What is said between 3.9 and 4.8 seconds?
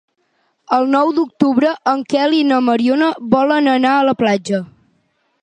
a la platja.